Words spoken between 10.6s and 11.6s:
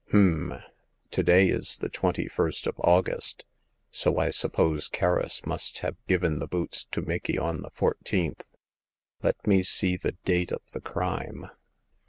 the crime.